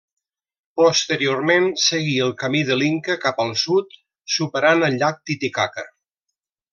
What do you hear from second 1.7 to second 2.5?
seguí el